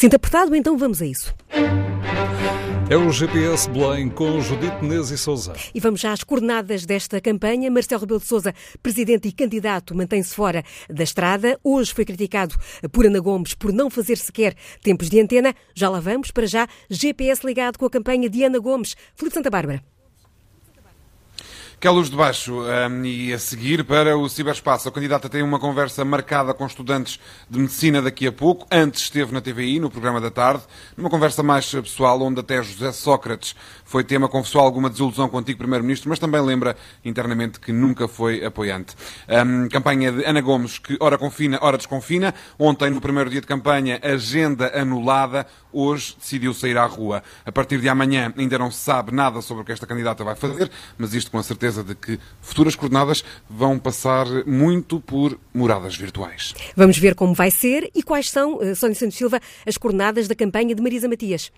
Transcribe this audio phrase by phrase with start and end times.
[0.00, 0.56] Sinta apertado?
[0.56, 1.34] Então vamos a isso.
[2.88, 5.52] É o GPS Belém com Judite Menezes e Souza.
[5.74, 7.70] E vamos já às coordenadas desta campanha.
[7.70, 11.60] Marcelo Rebelo de Sousa, presidente e candidato, mantém-se fora da estrada.
[11.62, 12.56] Hoje foi criticado
[12.90, 15.54] por Ana Gomes por não fazer sequer tempos de antena.
[15.74, 16.30] Já lá vamos.
[16.30, 18.96] Para já, GPS ligado com a campanha de Ana Gomes.
[19.14, 19.84] Felipe Santa Bárbara.
[21.80, 24.86] Que é luz de baixo um, e a seguir para o ciberespaço.
[24.86, 27.18] A candidata tem uma conversa marcada com estudantes
[27.48, 28.66] de medicina daqui a pouco.
[28.70, 30.62] Antes esteve na TVI, no programa da tarde,
[30.94, 35.40] numa conversa mais pessoal, onde até José Sócrates foi tema, confessou alguma desilusão com o
[35.40, 38.94] antigo Primeiro-Ministro, mas também lembra internamente que nunca foi apoiante.
[39.26, 42.34] Um, campanha de Ana Gomes, que ora confina, ora desconfina.
[42.58, 45.46] Ontem, no primeiro dia de campanha, agenda anulada.
[45.72, 47.22] Hoje decidiu sair à rua.
[47.46, 50.34] A partir de amanhã ainda não se sabe nada sobre o que esta candidata vai
[50.34, 55.96] fazer, mas isto com certeza certeza de que futuras coordenadas vão passar muito por moradas
[55.96, 56.54] virtuais.
[56.76, 60.34] Vamos ver como vai ser e quais são, eh, Sónia Santos Silva, as coordenadas da
[60.34, 61.52] campanha de Marisa Matias.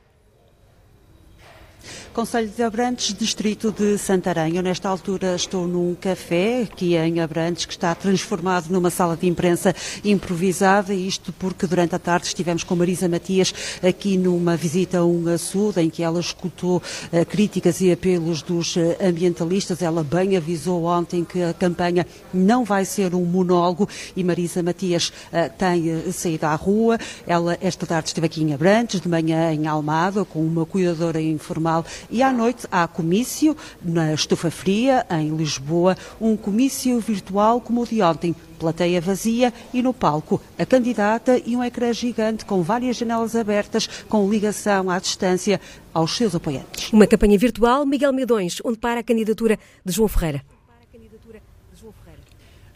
[2.13, 4.57] Conselho de Abrantes, distrito de Santarém.
[4.57, 9.27] Eu, nesta altura, estou num café aqui em Abrantes, que está transformado numa sala de
[9.27, 9.75] imprensa
[10.05, 15.27] improvisada, isto porque durante a tarde estivemos com Marisa Matias aqui numa visita a um
[15.27, 19.81] açude, em que ela escutou uh, críticas e apelos dos uh, ambientalistas.
[19.81, 25.09] Ela bem avisou ontem que a campanha não vai ser um monólogo e Marisa Matias
[25.09, 26.99] uh, tem saído à rua.
[27.27, 31.87] Ela, esta tarde, esteve aqui em Abrantes, de manhã em Almada, com uma cuidadora informal
[32.11, 37.87] e à noite há comício na Estufa Fria, em Lisboa, um comício virtual como o
[37.87, 42.97] de ontem, plateia vazia e no palco a candidata e um ecrã gigante com várias
[42.97, 45.61] janelas abertas com ligação à distância
[45.93, 46.93] aos seus apoiantes.
[46.93, 50.43] Uma campanha virtual, Miguel Medões, onde para a candidatura de João Ferreira.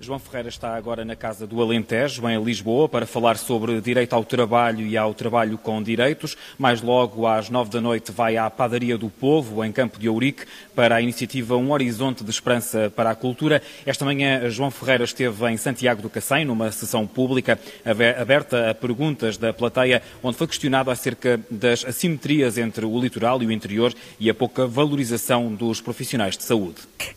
[0.06, 4.24] João Ferreira está agora na Casa do Alentejo, em Lisboa, para falar sobre direito ao
[4.24, 6.36] trabalho e ao trabalho com direitos.
[6.56, 10.44] Mais logo, às nove da noite, vai à Padaria do Povo, em Campo de Ourique,
[10.76, 13.60] para a iniciativa Um Horizonte de Esperança para a Cultura.
[13.84, 19.36] Esta manhã, João Ferreira esteve em Santiago do Cacém, numa sessão pública aberta a perguntas
[19.36, 24.30] da plateia, onde foi questionado acerca das assimetrias entre o litoral e o interior e
[24.30, 26.76] a pouca valorização dos profissionais de saúde.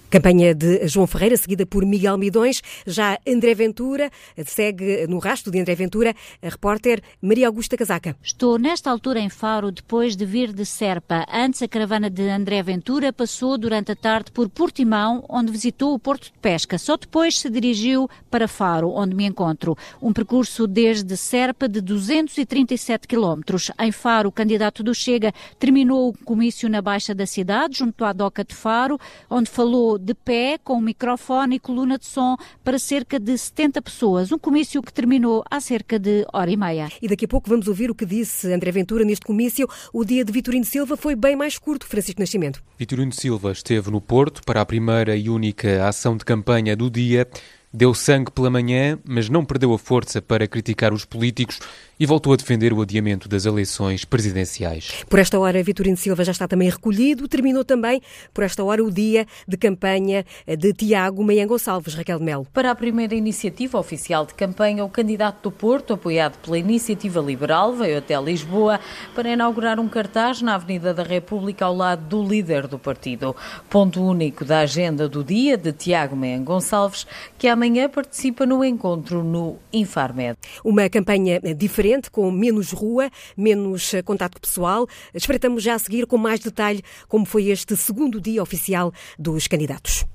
[0.10, 2.64] Campanha de João Ferreira, seguida por Miguel Midões.
[2.86, 4.12] Já André Ventura,
[4.46, 8.16] segue no rastro de André Ventura, a repórter Maria Augusta Casaca.
[8.24, 11.26] Estou nesta altura em Faro, depois de vir de Serpa.
[11.32, 16.00] Antes, a caravana de André Ventura passou durante a tarde por Portimão, onde visitou o
[16.00, 16.78] Porto de Pesca.
[16.78, 19.78] Só depois se dirigiu para Faro, onde me encontro.
[20.02, 23.72] Um percurso desde Serpa de 237 quilómetros.
[23.80, 28.14] Em Faro, o candidato do Chega terminou o comício na Baixa da cidade, junto à
[28.14, 32.38] Doca de Faro, onde falou de pé, com um microfone e coluna de som
[32.70, 34.32] para cerca de 70 pessoas.
[34.32, 36.88] Um comício que terminou há cerca de hora e meia.
[37.02, 39.68] E daqui a pouco vamos ouvir o que disse André Ventura neste comício.
[39.92, 42.62] O dia de Vitorino Silva foi bem mais curto, Francisco Nascimento.
[42.78, 47.28] Vitorino Silva esteve no Porto para a primeira e única ação de campanha do dia.
[47.74, 51.60] Deu sangue pela manhã, mas não perdeu a força para criticar os políticos
[52.00, 55.04] e voltou a defender o adiamento das eleições presidenciais.
[55.10, 57.28] Por esta hora, Vitorino Silva já está também recolhido.
[57.28, 58.02] Terminou também,
[58.34, 62.48] por esta hora, o dia de campanha de Tiago Meian Gonçalves, Raquel de Melo.
[62.54, 67.74] Para a primeira iniciativa oficial de campanha, o candidato do Porto, apoiado pela Iniciativa Liberal,
[67.74, 68.80] veio até Lisboa
[69.14, 73.36] para inaugurar um cartaz na Avenida da República ao lado do líder do partido.
[73.70, 77.06] Ponto único da agenda do dia de Tiago Meian Gonçalves,
[77.38, 80.38] que amanhã participa no encontro no Infarmed.
[80.64, 84.88] Uma campanha diferente diferente, com menos rua, menos eh, contato pessoal.
[85.14, 90.06] Espreitamos já a seguir com mais detalhe como foi este segundo dia oficial dos candidatos.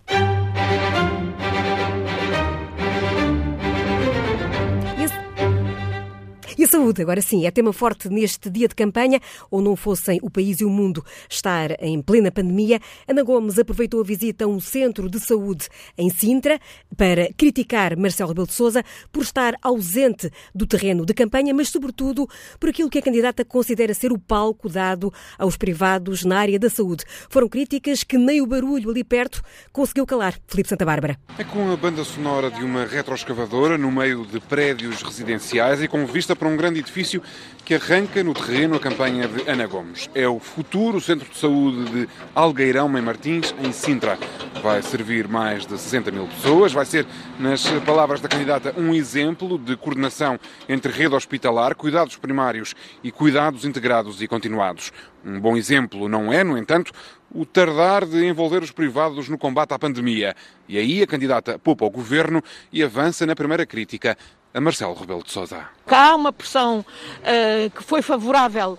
[6.65, 9.21] A saúde, agora sim, é tema forte neste dia de campanha,
[9.51, 12.81] ou não fossem o país e o mundo estar em plena pandemia.
[13.07, 16.59] Ana Gomes aproveitou a visita a um centro de saúde em Sintra
[16.97, 18.83] para criticar Marcelo Rebelo de Sousa
[19.13, 22.27] por estar ausente do terreno de campanha, mas sobretudo
[22.59, 26.71] por aquilo que a candidata considera ser o palco dado aos privados na área da
[26.71, 27.05] saúde.
[27.29, 30.35] Foram críticas que nem o barulho ali perto conseguiu calar.
[30.49, 31.19] Felipe Santa Bárbara.
[31.37, 36.07] É com a banda sonora de uma retroescavadora no meio de prédios residenciais e com
[36.07, 37.23] vista para um grande edifício
[37.65, 40.11] que arranca no terreno a campanha de Ana Gomes.
[40.15, 44.19] É o futuro Centro de Saúde de Algueirão, em Martins, em Sintra.
[44.63, 46.73] Vai servir mais de 60 mil pessoas.
[46.73, 47.07] Vai ser,
[47.39, 53.65] nas palavras da candidata, um exemplo de coordenação entre rede hospitalar, cuidados primários e cuidados
[53.65, 54.93] integrados e continuados.
[55.25, 56.93] Um bom exemplo não é, no entanto,
[57.35, 60.37] o tardar de envolver os privados no combate à pandemia.
[60.69, 64.17] E aí a candidata poupa o governo e avança na primeira crítica
[64.55, 65.69] a Marcelo Rebelo de Sousa.
[65.87, 68.79] Há uma pressão uh, que foi favorável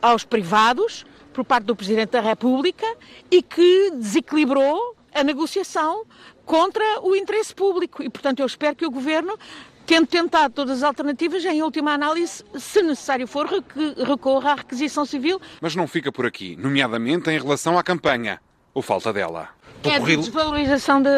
[0.00, 2.86] aos privados por parte do Presidente da República
[3.30, 6.04] e que desequilibrou a negociação
[6.44, 8.02] contra o interesse público.
[8.02, 9.38] E, portanto, eu espero que o Governo
[9.86, 13.46] tendo tentado todas as alternativas, em última análise, se necessário for,
[14.04, 15.40] recorra à requisição civil.
[15.60, 18.40] Mas não fica por aqui, nomeadamente em relação à campanha,
[18.74, 19.50] ou falta dela.
[19.84, 21.10] É de desvalorização de,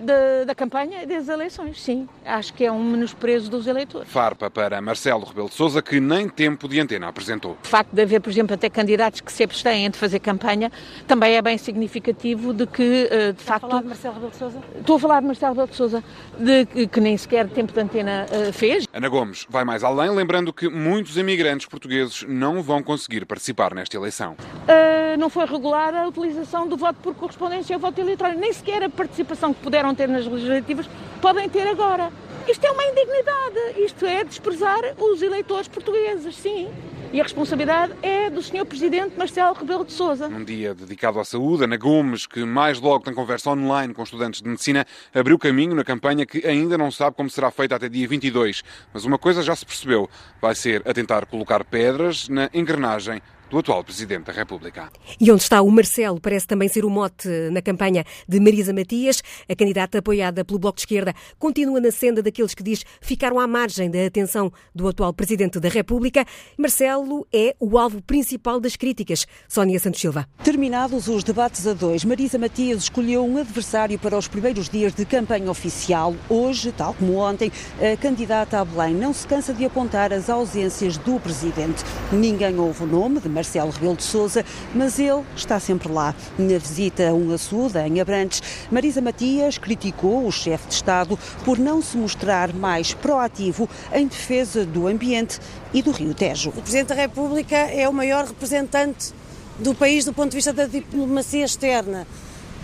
[0.00, 2.08] de, da campanha e das eleições, sim.
[2.24, 4.08] Acho que é um menosprezo dos eleitores.
[4.10, 7.56] Farpa para Marcelo Rebelo de Sousa, que nem tempo de antena apresentou.
[7.62, 10.72] O facto de haver, por exemplo, até candidatos que se abstêm de fazer campanha,
[11.06, 13.64] também é bem significativo de que, eh, de facto...
[13.64, 14.58] Estou a falar de Marcelo Rebelo de Sousa?
[14.78, 16.04] Estou a falar de Marcelo Rebelo de Sousa,
[16.38, 18.86] de que, que nem sequer tempo de antena uh, fez.
[18.92, 23.96] Ana Gomes vai mais além, lembrando que muitos imigrantes portugueses não vão conseguir participar nesta
[23.96, 24.32] eleição.
[24.32, 28.00] Uh, não foi regular a utilização do voto por correspondência ao voto
[28.36, 30.88] nem sequer a participação que puderam ter nas legislativas
[31.20, 32.10] podem ter agora.
[32.46, 36.68] Isto é uma indignidade, isto é desprezar os eleitores portugueses, sim.
[37.10, 38.66] E a responsabilidade é do Sr.
[38.66, 40.28] Presidente Marcelo Rebelo de Sousa.
[40.28, 44.42] Num dia dedicado à saúde, Ana Gomes, que mais logo tem conversa online com estudantes
[44.42, 44.84] de medicina,
[45.14, 48.62] abriu caminho na campanha que ainda não sabe como será feita até dia 22.
[48.92, 50.10] Mas uma coisa já se percebeu:
[50.42, 53.22] vai ser a tentar colocar pedras na engrenagem
[53.54, 54.90] do atual Presidente da República.
[55.20, 59.22] E onde está o Marcelo parece também ser o mote na campanha de Marisa Matias.
[59.48, 63.46] A candidata apoiada pelo Bloco de Esquerda continua na senda daqueles que diz ficaram à
[63.46, 66.26] margem da atenção do atual Presidente da República.
[66.58, 69.24] Marcelo é o alvo principal das críticas.
[69.48, 70.26] Sónia Santos Silva.
[70.42, 75.04] Terminados os debates a dois, Marisa Matias escolheu um adversário para os primeiros dias de
[75.04, 76.16] campanha oficial.
[76.28, 80.98] Hoje, tal como ontem, a candidata a Belém não se cansa de apontar as ausências
[80.98, 81.84] do Presidente.
[82.12, 84.44] Ninguém ouve o nome de Marcelo Marcelo Rebelo de Sousa,
[84.74, 86.14] mas ele está sempre lá.
[86.38, 91.58] Na visita a um açude, em Abrantes, Marisa Matias criticou o chefe de Estado por
[91.58, 95.38] não se mostrar mais proativo em defesa do ambiente
[95.74, 96.50] e do Rio Tejo.
[96.50, 99.12] O Presidente da República é o maior representante
[99.58, 102.06] do país do ponto de vista da diplomacia externa.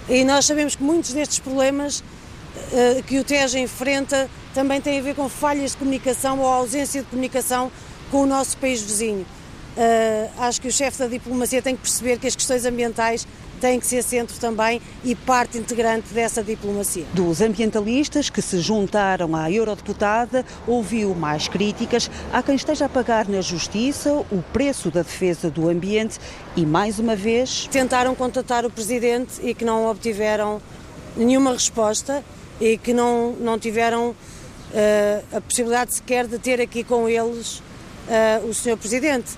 [0.09, 5.03] E nós sabemos que muitos destes problemas uh, que o Tejo enfrenta também têm a
[5.03, 7.71] ver com falhas de comunicação ou ausência de comunicação
[8.11, 9.27] com o nosso país vizinho.
[9.77, 13.27] Uh, acho que o chefe da diplomacia tem que perceber que as questões ambientais
[13.61, 17.05] têm que ser centro também e parte integrante dessa diplomacia.
[17.13, 22.11] Dos ambientalistas que se juntaram à eurodeputada, ouviu mais críticas.
[22.33, 26.19] Há quem esteja a pagar na justiça o preço da defesa do ambiente
[26.57, 27.69] e, mais uma vez.
[27.71, 30.61] Tentaram contatar o presidente e que não obtiveram
[31.17, 32.25] nenhuma resposta
[32.61, 38.47] e que não, não tiveram uh, a possibilidade sequer de ter aqui com eles uh,
[38.49, 39.31] o senhor presidente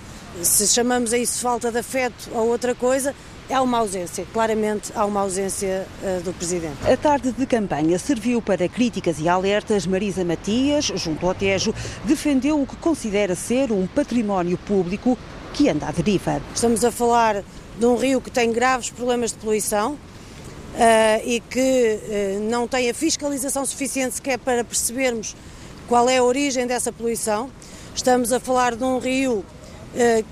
[0.42, 3.14] se chamamos a isso falta de afeto ou outra coisa,
[3.50, 6.76] há uma ausência, claramente há uma ausência uh, do Presidente.
[6.90, 9.86] A tarde de campanha serviu para críticas e alertas.
[9.86, 11.74] Marisa Matias, junto ao Tejo,
[12.04, 15.18] defendeu o que considera ser um património público
[15.52, 16.40] que anda à deriva.
[16.54, 17.44] Estamos a falar
[17.78, 19.98] de um rio que tem graves problemas de poluição uh,
[21.24, 21.60] e que
[22.40, 25.36] uh, não tem a fiscalização suficiente sequer para percebermos
[25.88, 27.50] qual é a origem dessa poluição.
[27.94, 29.44] Estamos a falar de um rio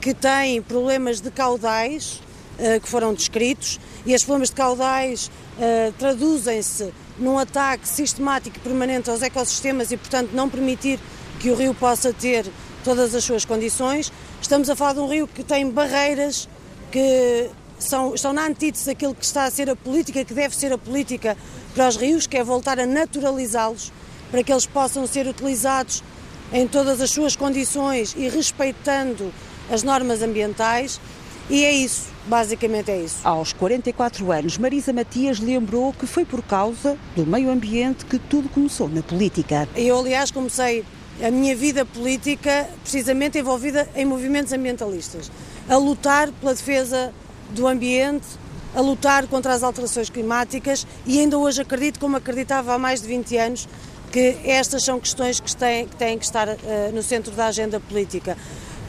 [0.01, 2.21] que tem problemas de caudais
[2.63, 8.61] eh, que foram descritos e estes problemas de caudais eh, traduzem-se num ataque sistemático e
[8.61, 11.01] permanente aos ecossistemas e, portanto, não permitir
[11.39, 12.45] que o rio possa ter
[12.85, 14.13] todas as suas condições.
[14.43, 16.51] Estamos a falar de um rio que tem barreiras
[16.93, 20.71] que são, estão na antítese daquilo que está a ser a política, que deve ser
[20.71, 21.39] a política
[21.75, 23.91] para os rios, que é voltar a naturalizá-los
[24.31, 26.05] para que eles possam ser utilizados
[26.53, 29.33] em todas as suas condições e respeitando
[29.71, 31.01] as normas ambientais
[31.49, 33.19] e é isso, basicamente é isso.
[33.25, 38.49] Aos 44 anos, Marisa Matias lembrou que foi por causa do meio ambiente que tudo
[38.49, 39.69] começou na política.
[39.75, 40.85] Eu, aliás, comecei
[41.21, 45.31] a minha vida política precisamente envolvida em movimentos ambientalistas,
[45.69, 47.13] a lutar pela defesa
[47.51, 48.27] do ambiente,
[48.75, 53.09] a lutar contra as alterações climáticas e ainda hoje acredito, como acreditava há mais de
[53.09, 53.69] 20 anos,
[54.13, 56.57] que estas são questões que têm que, têm que estar uh,
[56.93, 58.37] no centro da agenda política.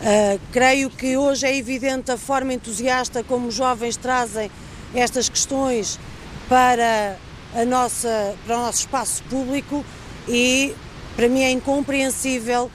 [0.01, 4.49] Uh, creio que hoje é evidente a forma entusiasta como os jovens trazem
[4.95, 5.99] estas questões
[6.49, 7.15] para,
[7.53, 9.85] a nossa, para o nosso espaço público
[10.27, 10.73] e
[11.15, 12.71] para mim é incompreensível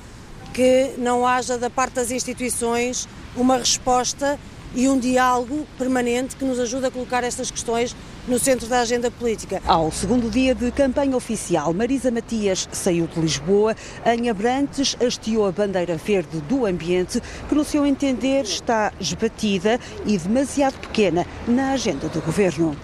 [0.55, 4.39] que não haja da parte das instituições uma resposta
[4.73, 9.11] e um diálogo permanente que nos ajude a colocar estas questões no centro da agenda
[9.11, 9.63] política.
[9.67, 13.75] Ao segundo dia de campanha oficial, Marisa Matias saiu de Lisboa.
[14.05, 20.19] Em Abrantes, hasteou a bandeira verde do ambiente, que, no seu entender, está esbatida e
[20.19, 22.77] demasiado pequena na agenda do governo.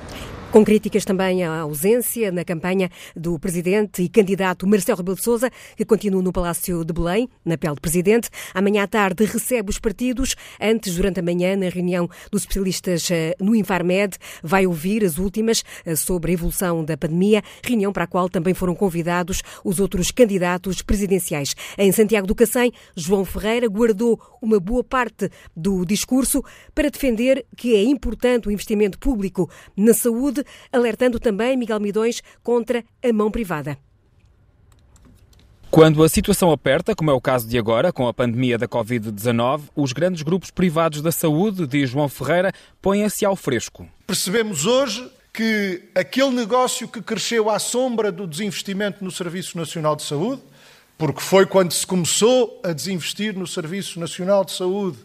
[0.52, 5.50] Com críticas também à ausência na campanha do presidente e candidato Marcelo Rebelo de Sousa,
[5.74, 8.28] que continua no Palácio de Belém, na pele de presidente.
[8.52, 10.36] Amanhã à tarde recebe os partidos.
[10.60, 15.64] Antes, durante a manhã, na reunião dos especialistas eh, no Infarmed, vai ouvir as últimas
[15.86, 20.10] eh, sobre a evolução da pandemia, reunião para a qual também foram convidados os outros
[20.10, 21.56] candidatos presidenciais.
[21.78, 26.44] Em Santiago do Cacém, João Ferreira guardou uma boa parte do discurso
[26.74, 30.41] para defender que é importante o investimento público na saúde
[30.72, 33.78] alertando também Miguel Midões contra a mão privada.
[35.72, 39.62] Quando a situação aperta, como é o caso de agora, com a pandemia da Covid-19,
[39.74, 43.88] os grandes grupos privados da saúde, diz João Ferreira, põem-se ao fresco.
[44.06, 50.02] Percebemos hoje que aquele negócio que cresceu à sombra do desinvestimento no Serviço Nacional de
[50.02, 50.42] Saúde,
[50.98, 54.98] porque foi quando se começou a desinvestir no Serviço Nacional de Saúde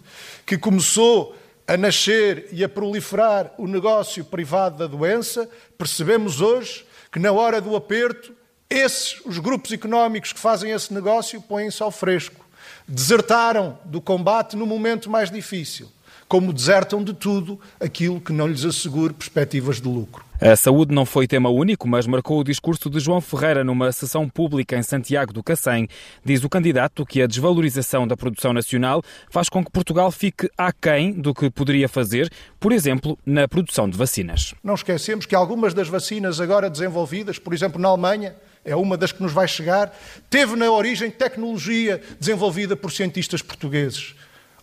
[0.45, 1.33] que começou
[1.67, 7.59] a nascer e a proliferar o negócio privado da doença, percebemos hoje que na hora
[7.59, 8.33] do aperto,
[8.69, 12.45] esses, os grupos económicos que fazem esse negócio, põem-se ao fresco.
[12.87, 15.91] Desertaram do combate no momento mais difícil
[16.27, 20.25] como desertam de tudo aquilo que não lhes assegure perspectivas de lucro.
[20.39, 24.29] A saúde não foi tema único, mas marcou o discurso de João Ferreira numa sessão
[24.29, 25.87] pública em Santiago do Cacém.
[26.23, 31.11] Diz o candidato que a desvalorização da produção nacional faz com que Portugal fique aquém
[31.11, 34.53] do que poderia fazer, por exemplo, na produção de vacinas.
[34.63, 39.11] Não esquecemos que algumas das vacinas agora desenvolvidas, por exemplo, na Alemanha, é uma das
[39.11, 39.97] que nos vai chegar,
[40.29, 44.13] teve na origem tecnologia desenvolvida por cientistas portugueses.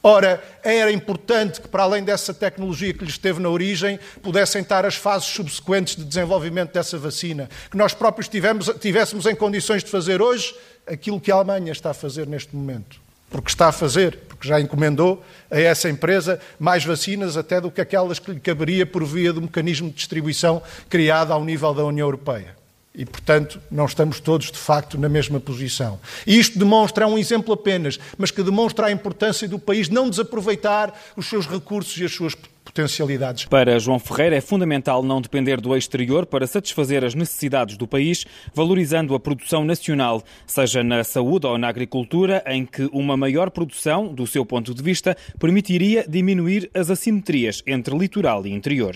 [0.07, 4.85] Ora, era importante que, para além dessa tecnologia que lhes teve na origem, pudessem estar
[4.85, 7.49] as fases subsequentes de desenvolvimento dessa vacina.
[7.71, 10.55] Que nós próprios tivemos, tivéssemos em condições de fazer hoje
[10.87, 13.01] aquilo que a Alemanha está a fazer neste momento.
[13.31, 17.81] Porque está a fazer, porque já encomendou a essa empresa mais vacinas até do que
[17.81, 22.07] aquelas que lhe caberia por via do mecanismo de distribuição criado ao nível da União
[22.07, 22.55] Europeia.
[22.95, 25.99] E, portanto, não estamos todos, de facto, na mesma posição.
[26.25, 30.09] E isto demonstra, é um exemplo apenas, mas que demonstra a importância do país não
[30.09, 33.47] desaproveitar os seus recursos e as suas potencialidades.
[33.47, 38.25] Para João Ferreira, é fundamental não depender do exterior para satisfazer as necessidades do país,
[38.55, 44.07] valorizando a produção nacional, seja na saúde ou na agricultura, em que uma maior produção,
[44.07, 48.95] do seu ponto de vista, permitiria diminuir as assimetrias entre litoral e interior.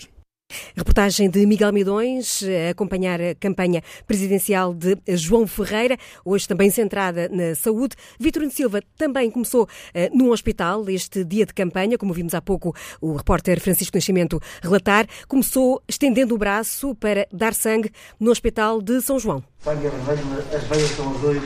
[0.75, 7.29] Reportagem de Miguel Midões, a acompanhar a campanha presidencial de João Ferreira, hoje também centrada
[7.29, 7.97] na saúde.
[8.19, 12.75] Vitorino Silva também começou uh, num hospital este dia de campanha, como vimos há pouco
[13.01, 15.07] o repórter Francisco Nascimento relatar.
[15.27, 19.43] Começou estendendo o braço para dar sangue no Hospital de São João.
[19.63, 19.89] Sangue,
[20.55, 21.43] as veias são azuis,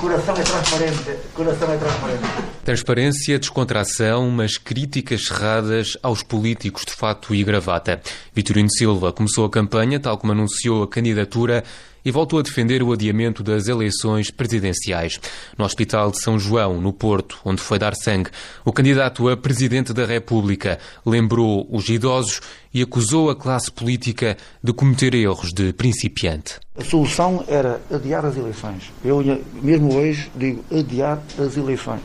[0.00, 1.18] Coração é transparente.
[1.34, 2.22] Coração é transparente.
[2.64, 8.00] Transparência, descontração, mas críticas cerradas aos políticos de fato e gravata.
[8.34, 11.62] Vitorino Silva começou a campanha, tal como anunciou a candidatura
[12.04, 15.20] e voltou a defender o adiamento das eleições presidenciais.
[15.56, 18.30] No Hospital de São João, no Porto, onde foi dar sangue,
[18.64, 22.40] o candidato a presidente da República lembrou os idosos
[22.72, 26.60] e acusou a classe política de cometer erros de principiante.
[26.76, 28.92] A solução era adiar as eleições.
[29.04, 29.22] Eu,
[29.62, 32.00] mesmo hoje, digo adiar as eleições.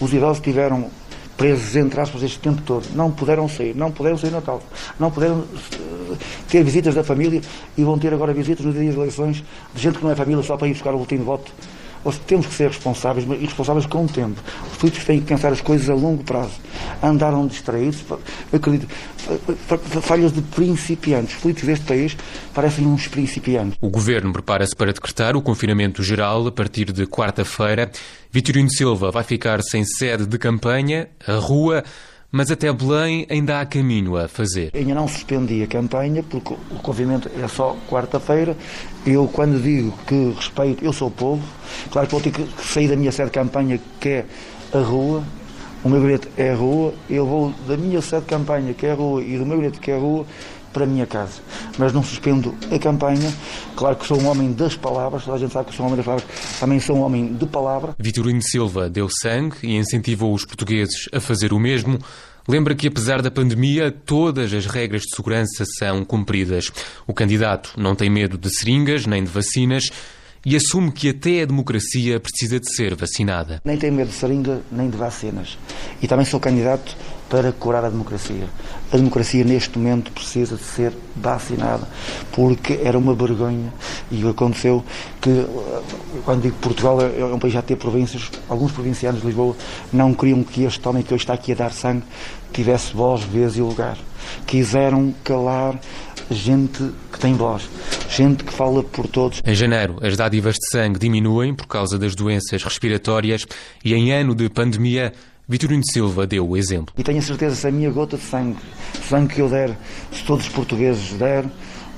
[0.00, 0.90] Os idosos tiveram
[1.40, 2.86] presos, entre aspas, este tempo todo.
[2.94, 4.62] Não puderam sair, não puderam sair Natal,
[4.98, 6.16] não puderam uh,
[6.50, 7.40] ter visitas da família
[7.78, 9.42] e vão ter agora visitas no dia das eleições
[9.74, 11.50] de gente que não é família só para ir buscar o boletim de voto.
[12.02, 14.40] Ou temos que ser responsáveis, mas responsáveis com o tempo.
[14.70, 16.54] Os políticos têm que pensar as coisas a longo prazo.
[17.02, 18.02] Andaram distraídos,
[18.52, 18.88] acredito,
[20.02, 21.36] falhas de principiantes.
[21.36, 22.16] Os políticos deste país
[22.54, 23.78] parecem uns principiantes.
[23.80, 27.90] O governo prepara-se para decretar o confinamento geral a partir de quarta-feira.
[28.30, 31.84] Vitorino Silva vai ficar sem sede de campanha, a rua
[32.30, 34.70] mas até Belém ainda há caminho a fazer.
[34.74, 38.56] Ainda não suspendi a campanha, porque o confinamento é só quarta-feira.
[39.04, 41.42] Eu, quando digo que respeito, eu sou o povo,
[41.90, 44.26] claro que vou ter que sair da minha sede de campanha, que é
[44.72, 45.24] a rua.
[45.82, 46.92] O meu bilhete é a rua.
[47.08, 49.80] Eu vou da minha sede de campanha, que é a rua, e do meu bilhete,
[49.80, 50.26] que é a rua,
[50.72, 51.40] para a minha casa.
[51.78, 53.32] Mas não suspendo a campanha.
[53.76, 55.96] Claro que sou um homem das palavras, toda a gente sabe que sou um homem
[55.96, 57.94] das palavras, também sou um homem de palavra.
[57.98, 61.98] Vitorino Silva deu sangue e incentivou os portugueses a fazer o mesmo.
[62.48, 66.72] Lembra que, apesar da pandemia, todas as regras de segurança são cumpridas.
[67.06, 69.90] O candidato não tem medo de seringas nem de vacinas
[70.44, 73.60] e assume que até a democracia precisa de ser vacinada.
[73.64, 75.58] Nem tenho medo de seringa nem de vacinas.
[76.00, 76.96] E também sou candidato
[77.30, 78.48] para curar a democracia.
[78.92, 81.88] A democracia neste momento precisa de ser vacinada,
[82.32, 83.72] porque era uma vergonha
[84.10, 84.84] e aconteceu
[85.20, 85.46] que,
[86.24, 89.56] quando digo Portugal é um país já ter províncias, alguns provincianos de Lisboa
[89.92, 92.02] não queriam que este homem que hoje está aqui a dar sangue
[92.52, 93.96] tivesse voz, vez e lugar.
[94.44, 95.78] Quiseram calar
[96.30, 97.68] gente que tem voz,
[98.08, 99.40] gente que fala por todos.
[99.44, 103.46] Em janeiro, as dádivas de sangue diminuem por causa das doenças respiratórias
[103.84, 105.12] e em ano de pandemia,
[105.50, 106.94] Vitorino Silva deu o exemplo.
[106.96, 108.60] E tenho a certeza se a minha gota de sangue,
[109.08, 109.76] sangue que eu der,
[110.12, 111.44] se todos os portugueses der,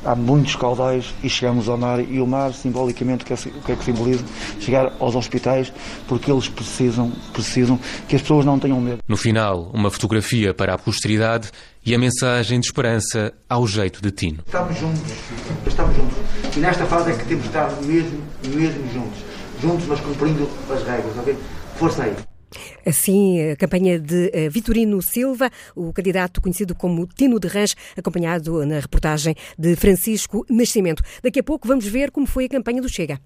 [0.07, 3.85] há muitos caudais e chegamos ao mar e o mar simbolicamente o que é que
[3.85, 4.25] simboliza?
[4.59, 5.71] Chegar aos hospitais
[6.09, 7.79] porque eles precisam, precisam
[8.09, 9.01] que as pessoas não tenham medo.
[9.07, 11.51] No final, uma fotografia para a posteridade
[11.85, 14.43] e a mensagem de esperança ao jeito de Tino.
[14.47, 15.13] Estamos juntos,
[15.67, 16.17] estamos juntos.
[16.57, 18.19] E nesta fase é que temos de estar mesmo,
[18.49, 19.19] mesmo juntos.
[19.61, 21.37] Juntos, mas cumprindo as regras, ok?
[21.77, 22.32] Força aí.
[22.87, 28.65] Assim, a campanha de eh, Vitorino Silva, o candidato conhecido como Tino de Rãs, acompanhado
[28.67, 31.03] na reportagem de Francisco Nascimento.
[31.23, 33.21] Daqui a pouco vamos ver como foi a campanha do Chega.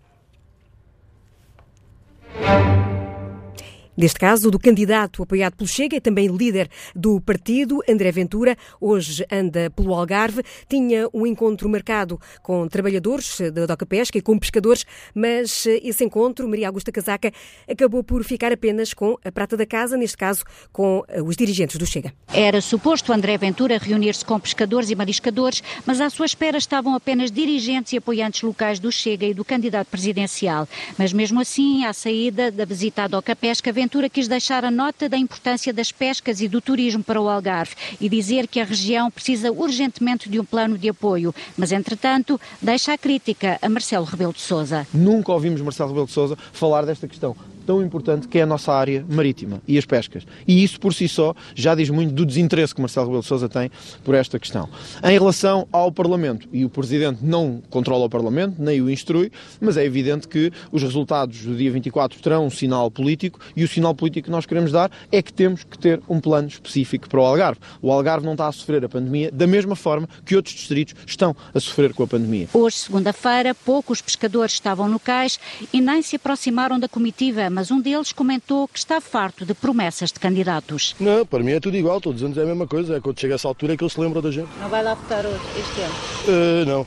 [3.96, 9.24] Neste caso, do candidato apoiado pelo Chega e também líder do partido, André Ventura, hoje
[9.32, 14.84] anda pelo Algarve, tinha um encontro marcado com trabalhadores da Doca Pesca e com pescadores,
[15.14, 17.32] mas esse encontro, Maria Augusta Casaca,
[17.68, 21.86] acabou por ficar apenas com a prata da casa, neste caso com os dirigentes do
[21.86, 22.12] Chega.
[22.32, 27.30] Era suposto André Ventura reunir-se com pescadores e mariscadores, mas à sua espera estavam apenas
[27.30, 30.68] dirigentes e apoiantes locais do Chega e do candidato presidencial.
[30.98, 35.08] Mas mesmo assim, à saída da visita à Doca Pesca, Ventura quis deixar a nota
[35.08, 39.08] da importância das pescas e do turismo para o Algarve e dizer que a região
[39.12, 41.32] precisa urgentemente de um plano de apoio.
[41.56, 44.88] Mas, entretanto, deixa a crítica a Marcelo Rebelo de Sousa.
[44.92, 48.72] Nunca ouvimos Marcelo Rebelo de Sousa falar desta questão tão importante que é a nossa
[48.72, 50.24] área marítima e as pescas.
[50.46, 53.48] E isso por si só já diz muito do desinteresse que Marcelo Rebelo de Sousa
[53.48, 53.70] tem
[54.04, 54.68] por esta questão.
[55.02, 59.30] Em relação ao Parlamento, e o Presidente não controla o Parlamento, nem o instrui,
[59.60, 63.68] mas é evidente que os resultados do dia 24 terão um sinal político e o
[63.68, 67.20] sinal político que nós queremos dar é que temos que ter um plano específico para
[67.20, 67.60] o Algarve.
[67.82, 71.34] O Algarve não está a sofrer a pandemia da mesma forma que outros distritos estão
[71.52, 72.48] a sofrer com a pandemia.
[72.52, 75.38] Hoje, segunda-feira, poucos pescadores estavam no cais
[75.72, 80.12] e nem se aproximaram da comitiva mas um deles comentou que está farto de promessas
[80.12, 80.94] de candidatos.
[81.00, 83.18] Não, para mim é tudo igual, todos os anos é a mesma coisa, é quando
[83.18, 84.46] chega essa altura é que ele se lembra da gente.
[84.60, 85.94] Não vai lá votar hoje, este ano?
[86.28, 86.86] Uh, não,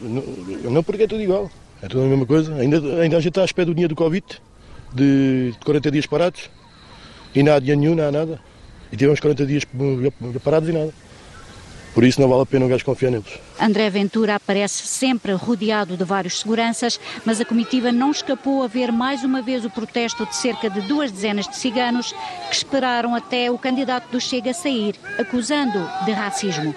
[0.00, 0.22] não,
[0.62, 1.50] não, não, porque é tudo igual,
[1.82, 2.54] é tudo a mesma coisa.
[2.54, 4.24] Ainda, ainda a gente está à espera do dinheiro do Covid,
[4.94, 6.48] de 40 dias parados,
[7.34, 8.40] e nada, dinheiro nenhum, não há nada.
[8.90, 9.64] E tivemos 40 dias
[10.42, 10.94] parados e nada.
[11.94, 13.38] Por isso não vale a pena um gajo confiar neles.
[13.60, 18.92] André Ventura aparece sempre rodeado de vários seguranças, mas a comitiva não escapou a ver
[18.92, 22.12] mais uma vez o protesto de cerca de duas dezenas de ciganos
[22.48, 26.74] que esperaram até o candidato do Chega sair, acusando de racismo.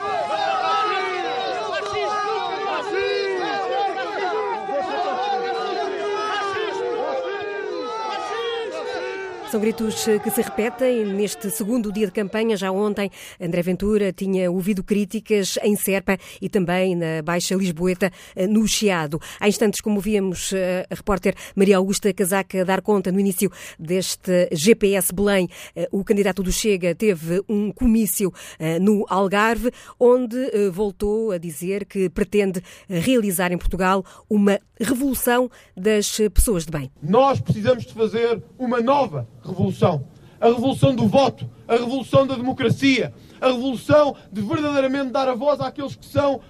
[9.51, 12.55] São gritos que se repetem neste segundo dia de campanha.
[12.55, 18.47] Já ontem, André Ventura tinha ouvido críticas em Serpa e também na Baixa Lisboeta, eh,
[18.47, 19.19] no Chiado.
[19.41, 24.47] Há instantes, como víamos eh, a repórter Maria Augusta Casaca dar conta no início deste
[24.53, 28.31] GPS Belém, eh, o candidato do Chega teve um comício
[28.79, 30.37] no Algarve, onde
[30.71, 36.91] voltou a dizer que pretende realizar em Portugal uma revolução das pessoas de bem.
[37.01, 40.05] Nós precisamos de fazer uma nova revolução.
[40.39, 45.59] A revolução do voto, a revolução da democracia, a revolução de verdadeiramente dar a voz
[45.59, 46.41] àqueles que são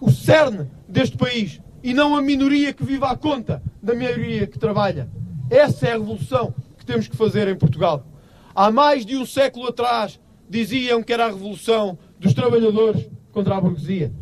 [0.00, 4.58] o cerne deste país e não a minoria que vive à conta da maioria que
[4.58, 5.10] trabalha.
[5.50, 8.06] Essa é a revolução que temos que fazer em Portugal.
[8.54, 13.60] Há mais de um século atrás diziam que era a revolução dos trabalhadores contra a
[13.60, 14.12] burguesia.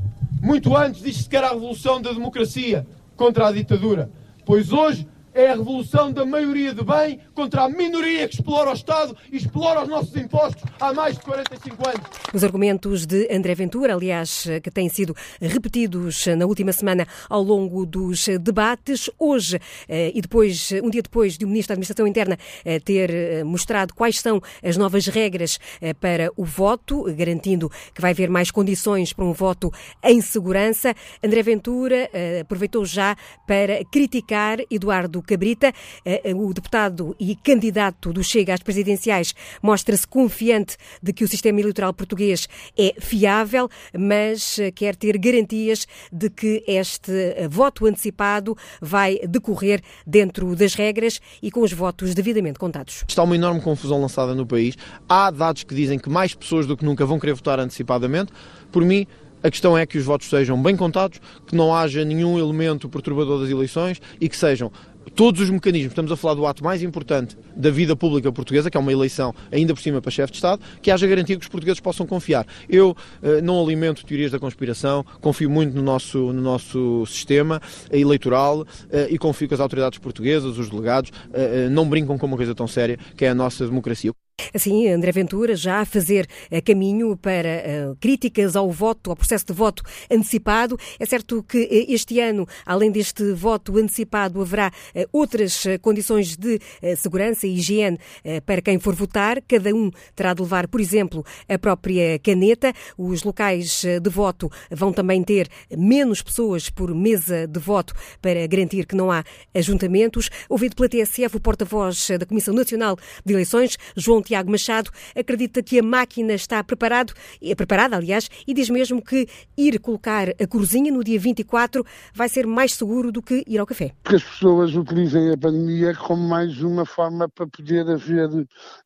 [0.40, 2.86] Muito antes disse-se que era a revolução da democracia
[3.18, 4.10] contra a ditadura.
[4.46, 5.06] Pois hoje
[5.38, 9.36] é a revolução da maioria de bem contra a minoria que explora o Estado e
[9.36, 12.00] explora os nossos impostos há mais de 45 anos.
[12.34, 17.86] Os argumentos de André Ventura, aliás, que têm sido repetidos na última semana ao longo
[17.86, 22.36] dos debates, hoje eh, e depois, um dia depois de o Ministro da Administração Interna
[22.64, 25.60] eh, ter eh, mostrado quais são as novas regras
[26.00, 29.72] para o voto, garantindo que vai haver mais condições para um voto
[30.02, 35.72] em segurança, André Ventura aproveitou já para criticar Eduardo Cabrita.
[36.04, 41.28] Eh, eh, o deputado e candidato do Chega às presidenciais mostra-se confiante de que o
[41.28, 47.12] sistema eleitoral português é fiável, mas eh, quer ter garantias de que este
[47.50, 53.04] voto antecipado vai decorrer dentro das regras e com os votos devidamente contados.
[53.06, 54.76] Está uma enorme confusão lançada no país.
[55.08, 58.32] Há dados que dizem que mais pessoas do que nunca vão querer votar antecipadamente.
[58.72, 59.06] Por mim,
[59.42, 63.40] a questão é que os votos sejam bem contados, que não haja nenhum elemento perturbador
[63.40, 64.72] das eleições e que sejam
[65.14, 68.76] todos os mecanismos, estamos a falar do ato mais importante da vida pública portuguesa, que
[68.76, 71.48] é uma eleição ainda por cima para chefe de Estado, que haja garantia que os
[71.48, 72.46] portugueses possam confiar.
[72.68, 78.60] Eu uh, não alimento teorias da conspiração, confio muito no nosso, no nosso sistema eleitoral
[78.60, 78.66] uh,
[79.08, 82.66] e confio que as autoridades portuguesas, os delegados, uh, não brincam com uma coisa tão
[82.66, 84.12] séria que é a nossa democracia.
[84.54, 89.46] Assim, André Ventura já a fazer eh, caminho para uh, críticas ao voto, ao processo
[89.46, 90.78] de voto antecipado.
[90.98, 94.70] É certo que uh, este ano, além deste voto antecipado, haverá
[95.12, 96.60] outras condições de
[96.96, 97.98] segurança e higiene
[98.46, 99.42] para quem for votar.
[99.46, 102.72] Cada um terá de levar, por exemplo, a própria caneta.
[102.96, 108.86] Os locais de voto vão também ter menos pessoas por mesa de voto para garantir
[108.86, 109.24] que não há
[109.54, 110.30] ajuntamentos.
[110.48, 115.78] Ouvido pela TSF, o porta-voz da Comissão Nacional de Eleições, João Tiago Machado acredita que
[115.78, 120.92] a máquina está preparado, é preparada, aliás, e diz mesmo que ir colocar a corzinha
[120.92, 123.92] no dia 24 vai ser mais seguro do que ir ao café.
[124.04, 128.28] Que as pessoas utilizem a pandemia como mais uma forma para poder haver,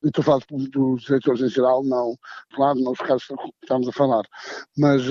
[0.04, 2.16] estou a falar dos eleitores em geral, não,
[2.54, 4.22] claro, não os casos que estamos a falar,
[4.78, 5.02] mas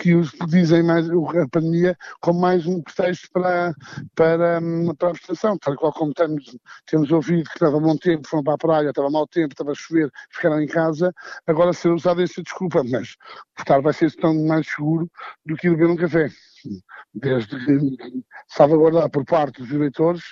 [0.00, 3.74] que utilizem mais a pandemia como mais um pretexto para,
[4.14, 4.60] para,
[4.96, 8.54] para a abstenção, tal qual como temos, temos ouvido que estava bom tempo, foram para
[8.54, 11.12] a praia, estava mau tempo, tempo, estava a chover, ficaram em casa,
[11.46, 13.16] agora ser usada essa desculpa, mas
[13.58, 15.10] votar vai ser tão mais seguro
[15.44, 16.28] do que ir beber um café.
[17.14, 20.22] Desde que salvaguardar por parte dos eleitores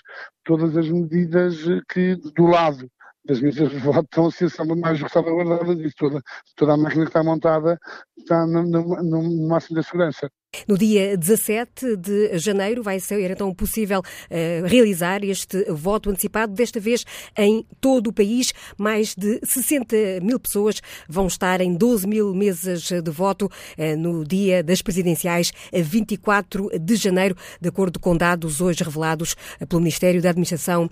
[0.44, 1.57] todas as medidas
[1.88, 2.90] que do lado
[3.25, 6.23] das medidas de voto estão a ser mais salvaguardadas e toda,
[6.57, 7.79] toda a máquina que está montada
[8.16, 10.31] está no, no, no máximo da segurança.
[10.66, 16.80] No dia 17 de janeiro vai ser então possível uh, realizar este voto antecipado, desta
[16.80, 17.04] vez
[17.36, 18.52] em todo o país.
[18.76, 24.24] Mais de 60 mil pessoas vão estar em 12 mil mesas de voto uh, no
[24.24, 29.36] dia das presidenciais, 24 de janeiro, de acordo com dados hoje revelados
[29.68, 30.90] pelo Ministério da Administração uh,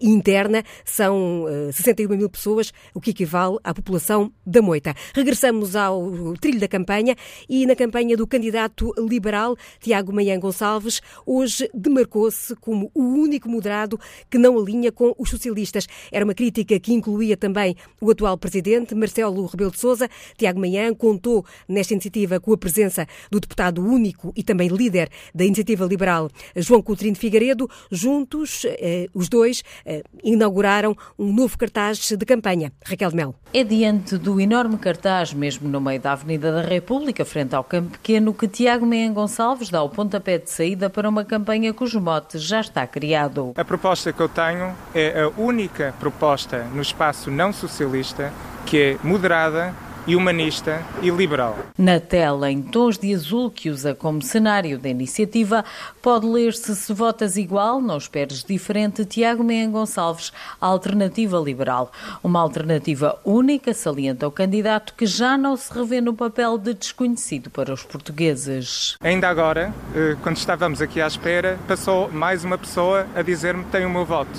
[0.00, 0.62] Interna.
[0.84, 4.94] São 61 mil pessoas, o que equivale à população da Moita.
[5.14, 7.16] Regressamos ao trilho da campanha
[7.48, 13.98] e na campanha do candidato liberal, Tiago Manhã Gonçalves, hoje demarcou-se como o único moderado
[14.30, 15.86] que não alinha com os socialistas.
[16.12, 20.08] Era uma crítica que incluía também o atual presidente, Marcelo Rebelo de Sousa.
[20.36, 25.44] Tiago Manhã contou nesta iniciativa com a presença do deputado único e também líder da
[25.44, 27.68] iniciativa liberal, João Coutinho Figueiredo.
[27.90, 32.72] Juntos, eh, os dois eh, inauguraram um novo cartaz de campanha.
[32.84, 33.34] Raquel de Mel.
[33.52, 37.90] É diante do enorme cartaz, mesmo no meio da Avenida da República, frente ao Campo
[37.90, 42.38] Pequeno, que Tiago Manhã Gonçalves dá o pontapé de saída para uma campanha cujo mote
[42.38, 43.52] já está criado.
[43.56, 48.32] A proposta que eu tenho é a única proposta no espaço não socialista
[48.64, 49.74] que é moderada,
[50.08, 51.54] e humanista e liberal.
[51.76, 55.62] Na tela, em tons de azul que usa como cenário da iniciativa,
[56.00, 61.92] pode ler-se se votas igual, não esperes diferente, Tiago Meia Gonçalves, alternativa liberal.
[62.24, 67.50] Uma alternativa única, salienta o candidato, que já não se revê no papel de desconhecido
[67.50, 68.96] para os portugueses.
[69.00, 73.84] Ainda agora, eh, quando estávamos aqui à espera, passou mais uma pessoa a dizer-me tem
[73.84, 74.38] o meu voto.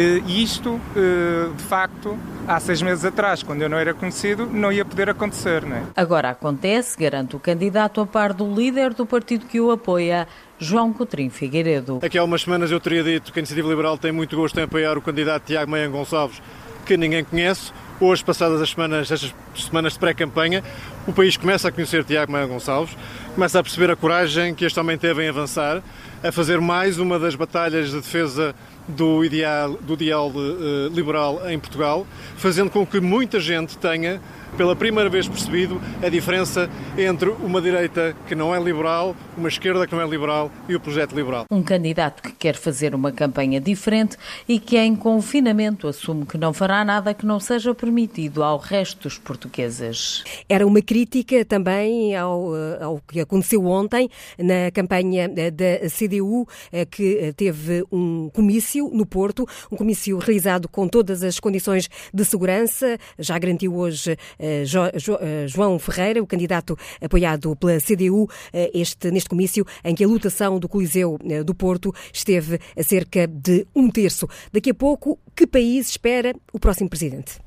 [0.00, 4.46] Eh, e isto, eh, de facto, há seis meses atrás, quando eu não era conhecido,
[4.46, 5.62] não ia poder acontecer.
[5.66, 5.82] Não é?
[5.94, 10.26] Agora acontece, garante o candidato a par do líder do partido que o apoia,
[10.58, 11.98] João Coutrinho Figueiredo.
[12.02, 14.62] Aqui há umas semanas eu teria dito que a Iniciativa Liberal tem muito gosto em
[14.62, 16.40] apoiar o candidato Tiago Meia Gonçalves,
[16.86, 17.70] que ninguém conhece.
[18.00, 20.64] Hoje, passadas as semanas, estas semanas de pré-campanha,
[21.06, 22.96] o país começa a conhecer Tiago Meia Gonçalves,
[23.34, 25.82] começa a perceber a coragem que este homem teve em avançar,
[26.22, 28.54] a fazer mais uma das batalhas de defesa
[28.88, 34.20] do ideal, do ideal uh, liberal em Portugal, fazendo com que muita gente tenha
[34.56, 39.86] pela primeira vez percebido a diferença entre uma direita que não é liberal, uma esquerda
[39.86, 41.44] que não é liberal e o projeto liberal.
[41.50, 44.16] Um candidato que quer fazer uma campanha diferente
[44.48, 49.02] e que em confinamento assume que não fará nada que não seja permitido ao resto
[49.02, 50.24] dos portugueses.
[50.48, 54.08] Era uma crítica também ao, ao que aconteceu ontem
[54.38, 60.88] na campanha da CDU, eh, que teve um comício no Porto, um comício realizado com
[60.88, 67.54] todas as condições de segurança, já garantiu hoje eh, eh, João Ferreira, o candidato apoiado
[67.56, 72.58] pela CDU, eh, este, neste comício em que a lotação do Coliseu do Porto esteve
[72.76, 74.26] a cerca de um terço.
[74.52, 77.38] Daqui a pouco, que país espera o próximo presidente?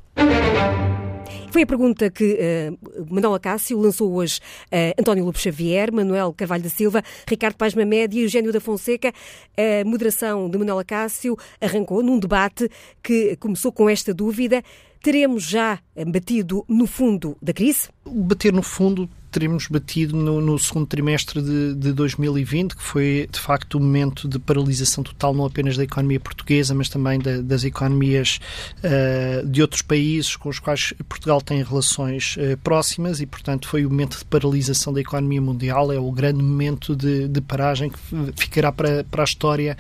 [1.53, 4.39] Foi a pergunta que uh, Manuel Acácio lançou hoje
[4.71, 9.13] uh, António Lopes Xavier, Manuel Carvalho da Silva, Ricardo Paz Mamed e Eugênio da Fonseca.
[9.55, 12.67] A moderação de Manuel Acácio arrancou num debate
[13.03, 14.63] que começou com esta dúvida.
[15.03, 17.89] Teremos já batido no fundo da crise?
[18.05, 23.39] bater no fundo teremos batido no, no segundo trimestre de, de, 2020, que foi de
[23.39, 27.41] facto o um momento de paralisação total, não apenas da economia portuguesa, mas também da,
[27.41, 28.39] das economias
[28.77, 33.85] uh, de outros países com os quais Portugal tem relações uh, próximas e, portanto, foi
[33.85, 37.99] o momento de paralisação da economia mundial, é o grande momento de, de paragem que
[38.37, 39.75] ficará para, para a história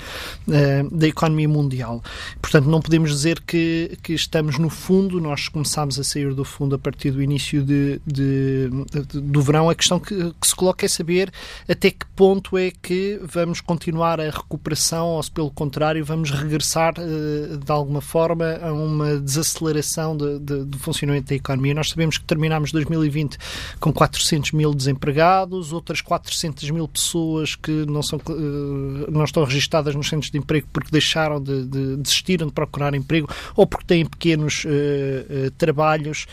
[0.47, 2.03] uh, da economia mundial.
[2.41, 6.73] Portanto, não podemos dizer que, que estamos no fundo, nós começámos a sair do fundo
[6.73, 8.69] a partir do início de, de,
[9.13, 11.31] do verão, a questão que, que, se coloca é saber
[11.67, 16.93] até que ponto é que vamos continuar a recuperação ou se, pelo contrário, vamos regressar
[16.97, 21.73] eh, de alguma forma a uma desaceleração de, de, do funcionamento da economia.
[21.73, 23.37] Nós sabemos que terminámos 2020
[23.79, 29.95] com 400 mil desempregados, outras 400 mil pessoas que não, são, eh, não estão registadas
[29.95, 34.05] nos centros de emprego porque deixaram de, de desistiram de procurar emprego ou porque têm
[34.05, 36.25] pequenos uh, trabalhos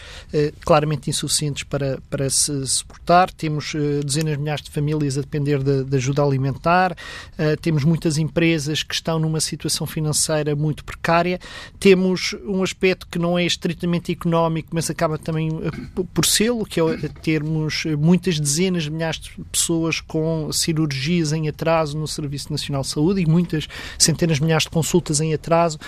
[0.64, 2.99] claramente insuficientes para, para se suportar
[3.36, 7.82] temos uh, dezenas de milhares de famílias a depender de, de ajuda alimentar, uh, temos
[7.84, 11.40] muitas empresas que estão numa situação financeira muito precária,
[11.78, 16.80] temos um aspecto que não é estritamente económico, mas acaba também uh, por sê-lo, que
[16.80, 22.82] é termos muitas dezenas de milhares de pessoas com cirurgias em atraso no Serviço Nacional
[22.82, 25.78] de Saúde e muitas centenas de milhares de consultas em atraso,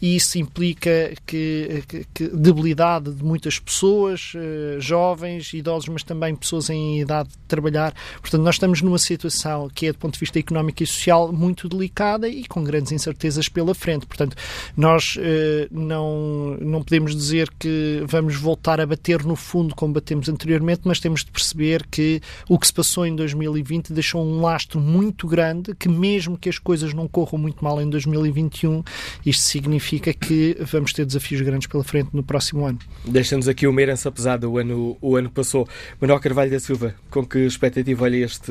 [0.00, 4.32] e isso implica que, que, que debilidade de muitas pessoas,
[4.78, 7.94] jovens, idosos, mas também pessoas em idade de trabalhar.
[8.20, 11.68] Portanto, nós estamos numa situação que é, do ponto de vista económico e social, muito
[11.68, 14.06] delicada e com grandes incertezas pela frente.
[14.06, 14.36] Portanto,
[14.76, 20.28] nós eh, não, não podemos dizer que vamos voltar a bater no fundo como batemos
[20.28, 24.80] anteriormente, mas temos de perceber que o que se passou em 2020 deixou um lastro
[24.80, 28.82] muito grande, que mesmo que as coisas não corram muito mal em 2021,
[29.24, 32.78] isto significa que vamos ter desafios grandes pela frente no próximo ano.
[33.04, 34.48] Deixa-nos aqui uma herança pesada.
[34.48, 35.68] O ano, o ano passou.
[36.00, 38.50] Manuel Carvalho da Silva, com que expectativa olha este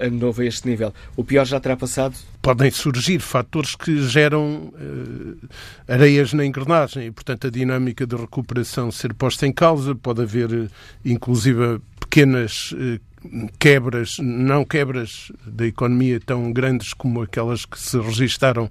[0.00, 0.92] ano novo a este nível?
[1.16, 2.16] O pior já terá passado?
[2.42, 5.48] Podem surgir fatores que geram uh,
[5.86, 9.94] areias na engrenagem e, portanto, a dinâmica de recuperação ser posta em causa.
[9.94, 10.68] Pode haver, uh,
[11.04, 18.68] inclusive, pequenas uh, quebras, não quebras da economia tão grandes como aquelas que se registaram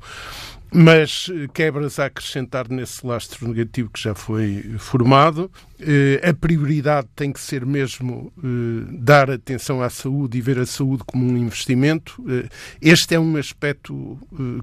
[0.74, 5.52] mas eh, quebras a acrescentar nesse lastro negativo que já foi formado.
[5.78, 10.66] Eh, a prioridade tem que ser mesmo eh, dar atenção à saúde e ver a
[10.66, 12.24] saúde como um investimento.
[12.82, 14.18] Este é um aspecto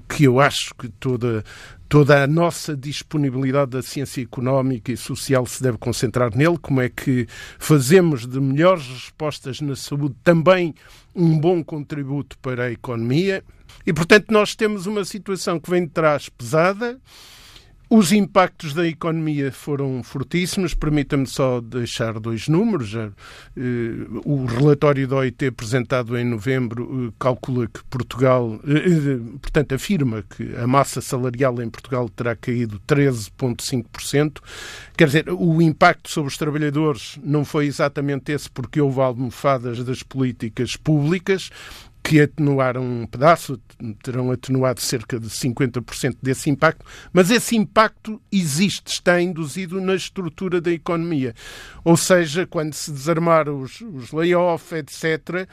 [0.07, 1.43] que eu acho que toda,
[1.89, 6.59] toda a nossa disponibilidade da ciência económica e social se deve concentrar nele.
[6.59, 10.75] Como é que fazemos de melhores respostas na saúde também
[11.15, 13.43] um bom contributo para a economia?
[13.85, 16.99] E, portanto, nós temos uma situação que vem de trás pesada.
[17.91, 20.75] Os impactos da economia foram fortíssimos.
[20.75, 22.93] Permita-me só deixar dois números.
[22.93, 23.09] Eh,
[24.23, 30.55] o relatório da OIT apresentado em novembro eh, calcula que Portugal, eh, portanto, afirma que
[30.55, 34.39] a massa salarial em Portugal terá caído 13,5%.
[34.95, 40.03] Quer dizer, o impacto sobre os trabalhadores não foi exatamente esse, porque houve almofadas das
[40.03, 41.49] políticas públicas,
[42.03, 43.59] que atenuaram um pedaço,
[44.01, 50.59] terão atenuado cerca de 50% desse impacto, mas esse impacto existe, está induzido na estrutura
[50.59, 51.33] da economia.
[51.83, 55.47] Ou seja, quando se desarmar os, os layoffs, etc.,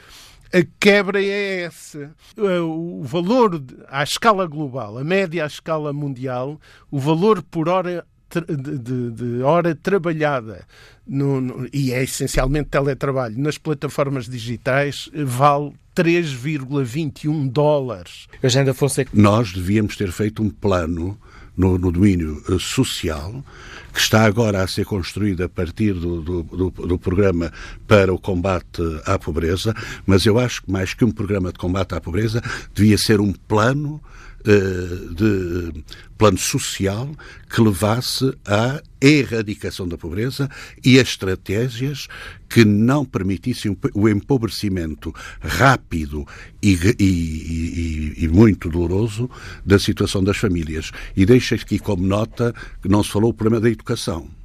[0.53, 2.15] a quebra é essa.
[2.37, 9.11] O valor à escala global, a média à escala mundial, o valor por hora de,
[9.11, 10.65] de, hora trabalhada
[11.05, 18.27] no, no, e é essencialmente teletrabalho nas plataformas digitais vale 3,21 dólares.
[18.43, 19.09] Eugênio Fonseca.
[19.13, 21.17] Nós devíamos ter feito um plano
[21.57, 23.43] no, no, domínio eh, social,
[23.91, 27.51] que está agora a ser construído a partir do, do, do, do, programa
[27.87, 29.73] para o combate à pobreza,
[30.05, 32.43] mas eu acho que mais que um programa de combate à pobreza,
[32.75, 33.99] devia ser um plano
[34.43, 35.83] de
[36.17, 37.09] plano social
[37.49, 40.49] que levasse à erradicação da pobreza
[40.83, 42.07] e a estratégias
[42.49, 46.25] que não permitissem o empobrecimento rápido
[46.61, 49.29] e, e, e, e, muito doloroso
[49.65, 50.91] da situação das famílias.
[51.15, 54.36] E deixo aqui como nota que não se falou o problema da educação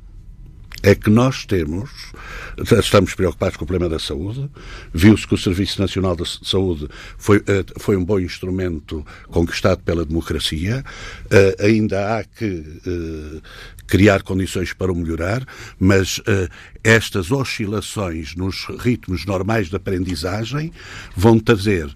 [0.83, 1.91] é que nós temos,
[2.79, 4.51] estamos preocupados com o problema da saúde,
[4.93, 10.05] viu-se que o Serviço Nacional de Saúde foi, eh, foi um bom instrumento conquistado pela
[10.05, 10.85] democracia,
[11.31, 13.41] eh, ainda há que eh,
[13.87, 15.47] criar condições para o melhorar,
[15.79, 16.21] mas
[16.85, 20.73] estas oscilações nos ritmos normais de aprendizagem
[21.17, 21.89] vão trazer,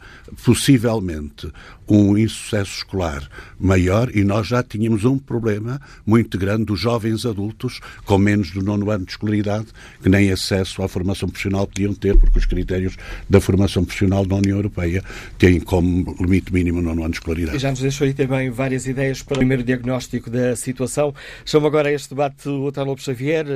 [0.44, 1.50] possivelmente,
[1.88, 7.80] um insucesso escolar maior e nós já tínhamos um problema muito grande dos jovens adultos
[8.04, 9.66] com menos de nono ano de escolaridade,
[10.02, 12.96] que nem acesso à formação profissional podiam ter, porque os critérios
[13.30, 15.02] da formação profissional da União Europeia
[15.38, 17.58] têm como limite mínimo o nono ano de escolaridade.
[17.58, 21.14] Já nos deixou aí também várias ideias para o primeiro diagnóstico da situação.
[21.44, 23.46] Chamo agora a este debate o Otávio Xavier.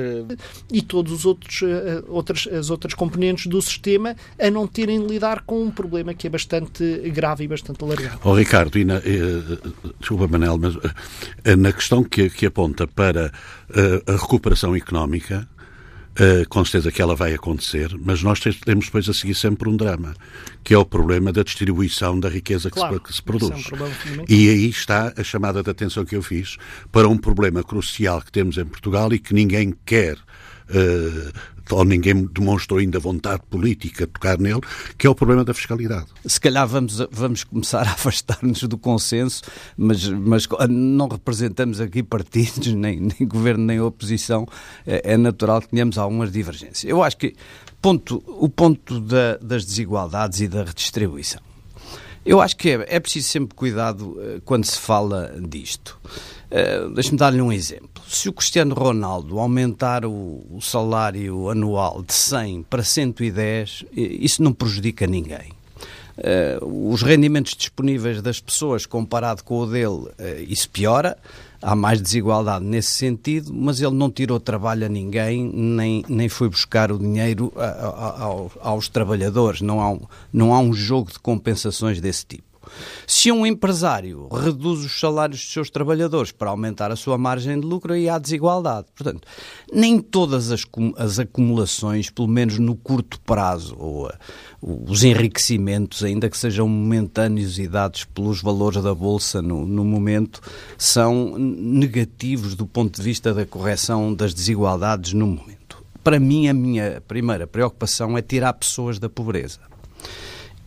[0.71, 5.07] E todos os outros, uh, outras, as outras componentes do sistema a não terem de
[5.07, 8.19] lidar com um problema que é bastante grave e bastante alargado.
[8.23, 9.41] Oh, Ricardo, e na, eh,
[9.99, 10.75] desculpa Manel, mas
[11.43, 13.31] eh, na questão que, que aponta para
[13.73, 15.47] eh, a recuperação económica,
[16.11, 19.77] Uh, com certeza que ela vai acontecer, mas nós temos depois a seguir sempre um
[19.77, 20.13] drama,
[20.61, 23.49] que é o problema da distribuição da riqueza que, claro, se, que se, produz.
[23.71, 26.57] É um e aí está a chamada de atenção que eu fiz
[26.91, 30.17] para um problema crucial que temos em Portugal e que ninguém quer
[31.69, 34.61] ou ninguém demonstrou ainda vontade política de tocar nele,
[34.97, 36.05] que é o problema da fiscalidade.
[36.25, 39.41] Se calhar vamos, vamos começar a afastar-nos do consenso,
[39.77, 44.47] mas, mas não representamos aqui partidos, nem, nem governo, nem oposição,
[44.85, 46.83] é, é natural que tenhamos algumas divergências.
[46.83, 47.33] Eu acho que
[47.81, 51.41] ponto, o ponto da, das desigualdades e da redistribuição.
[52.23, 55.99] Eu acho que é, é preciso sempre cuidado uh, quando se fala disto.
[56.51, 58.03] Uh, Deixe-me dar-lhe um exemplo.
[58.09, 64.51] Se o Cristiano Ronaldo aumentar o, o, salário anual de 100 para 110, isso não
[64.51, 65.53] prejudica ninguém.
[66.17, 70.11] Uh, os rendimentos disponíveis das pessoas comparado com o dele, uh,
[70.45, 71.17] isso piora.
[71.61, 76.49] Há mais desigualdade nesse sentido, mas ele não tirou trabalho a ninguém, nem, nem foi
[76.49, 79.61] buscar o dinheiro a, a, a, aos trabalhadores.
[79.61, 80.01] Não há, um,
[80.33, 82.50] não há um jogo de compensações desse tipo.
[83.07, 87.65] Se um empresário reduz os salários dos seus trabalhadores para aumentar a sua margem de
[87.65, 88.87] lucro, aí há desigualdade.
[88.95, 89.27] Portanto,
[89.71, 90.65] nem todas as,
[90.97, 94.15] as acumulações, pelo menos no curto prazo, ou a,
[94.61, 100.41] os enriquecimentos, ainda que sejam momentâneos e dados pelos valores da Bolsa no, no momento,
[100.77, 105.83] são negativos do ponto de vista da correção das desigualdades no momento.
[106.03, 109.59] Para mim, a minha primeira preocupação é tirar pessoas da pobreza.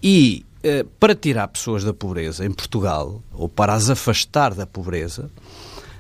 [0.02, 0.53] E eh,
[0.98, 5.31] para tirar pessoas da pobreza em Portugal, ou para as afastar da pobreza,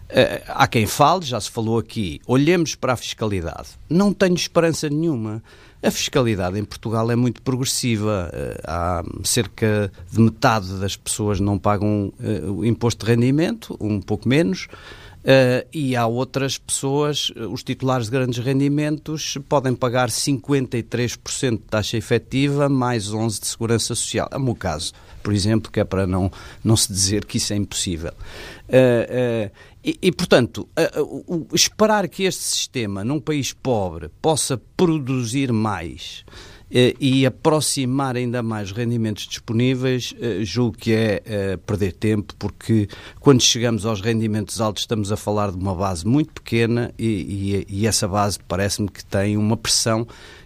[0.08, 3.70] eh, há quem fale, já se falou aqui, olhemos para a fiscalidade.
[3.88, 5.42] Não tenho esperança nenhuma.
[5.82, 8.30] A fiscalidade em Portugal é muito progressiva.
[8.32, 12.12] Eh, há cerca de metade das pessoas não pagam
[12.48, 14.68] o imposto de rendimento, um pouco menos.
[15.24, 21.96] Uh, e há outras pessoas, os titulares de grandes rendimentos, podem pagar 53% de taxa
[21.96, 24.28] efetiva mais 11% de segurança social.
[24.30, 26.30] É o meu caso, por exemplo, que é para não,
[26.62, 28.12] não se dizer que isso é impossível.
[28.68, 29.50] Uh, uh,
[29.82, 30.66] e, e, portanto,
[31.52, 36.53] esperar que este sistema, num país pobre, possa produzir mais eh,
[36.98, 42.88] e aproximar ainda mais rendimentos disponíveis, eh, julgo que é eh, perder tempo, porque
[43.20, 47.82] quando chegamos aos rendimentos altos estamos a falar de uma base muito pequena e, e,
[47.82, 50.04] e essa base parece-me que tem uma pressão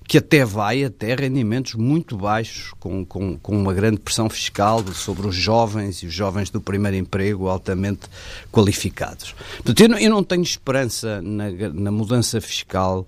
[0.09, 5.27] que até vai até rendimentos muito baixos, com, com, com uma grande pressão fiscal sobre
[5.27, 8.09] os jovens e os jovens do primeiro emprego altamente
[8.51, 9.35] qualificados.
[9.57, 13.07] Portanto, eu não, eu não tenho esperança na, na, mudança fiscal,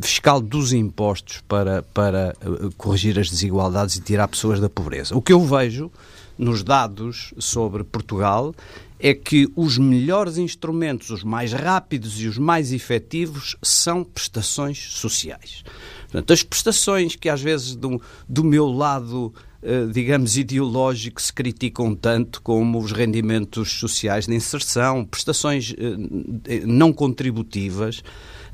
[0.00, 5.16] fiscal dos impostos para, para uh, corrigir as desigualdades e tirar pessoas da pobreza.
[5.16, 5.90] O que eu vejo
[6.38, 8.54] nos dados sobre Portugal
[8.98, 15.62] é que os melhores instrumentos, os mais rápidos e os mais efetivos são prestações sociais.
[16.02, 21.92] Portanto, as prestações que às vezes do, do meu lado eh, digamos, ideológico se criticam
[21.92, 28.00] tanto como os rendimentos sociais de inserção, prestações eh, não contributivas.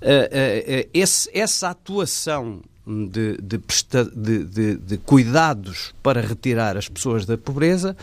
[0.01, 0.89] Eh,
[1.35, 7.97] essa atuação de, de, de, de, cuidados para retirar as pessoas da pobreza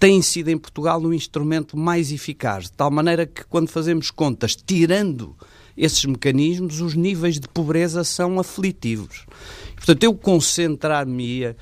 [0.00, 4.56] tem sido em Portugal um instrumento mais eficaz, de tal maneira que quando fazemos contas,
[4.56, 5.36] tirando
[5.76, 9.26] esses mecanismos, os níveis de pobreza são aflitivos.
[9.76, 11.54] Portanto, eu concentrar-me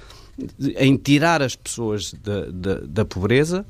[0.76, 3.66] em tirar as pessoas da, da, da, pobreza,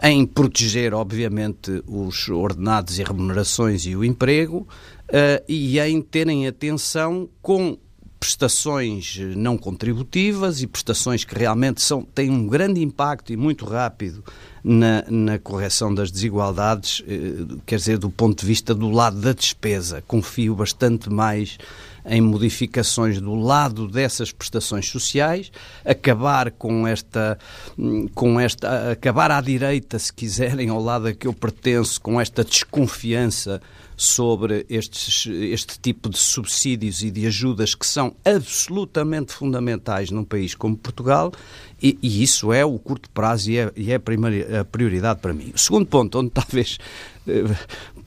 [0.00, 4.68] em proteger, obviamente, os ordenados e remunerações e o emprego,
[5.08, 7.76] uh, e em terem atenção com
[8.22, 14.22] prestações não contributivas e prestações que realmente são, têm um grande impacto e muito rápido
[14.62, 19.32] na, na correção das desigualdades, eh, quer dizer, do ponto de vista do lado da
[19.32, 20.04] despesa.
[20.06, 21.58] Confio bastante mais
[22.04, 25.52] em modificações do lado dessas prestações sociais,
[25.84, 27.38] acabar com esta,
[28.14, 32.44] com esta, acabar à direita, se quiserem, ao lado a que eu pertenço, com esta
[32.44, 33.60] desconfiança
[33.96, 40.54] sobre estes, este tipo de subsídios e de ajudas que são absolutamente fundamentais num país
[40.54, 41.32] como Portugal
[41.82, 45.20] e, e isso é o curto prazo e é, e é a, primeira, a prioridade
[45.20, 45.52] para mim.
[45.54, 46.78] O segundo ponto, onde talvez
[47.26, 47.44] eh,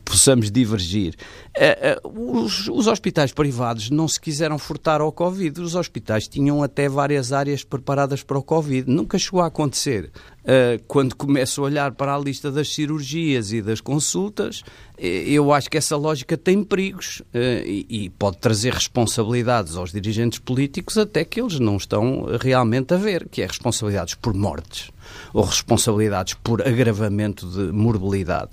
[0.05, 1.15] possamos divergir.
[1.57, 5.59] Uh, os, os, hospitais privados não se quiseram furtar ao Covid.
[5.59, 8.89] Os hospitais tinham até várias áreas preparadas para o Covid.
[8.89, 10.11] Nunca chegou a acontecer.
[10.45, 14.63] Uh, quando começo a olhar para a lista das cirurgias e das consultas,
[14.97, 20.97] eu acho que essa lógica tem perigos e, e pode trazer responsabilidades aos dirigentes políticos
[20.97, 24.89] até que eles não estão realmente a ver, que é responsabilidades por mortes
[25.33, 28.51] ou responsabilidades por agravamento de morbilidade.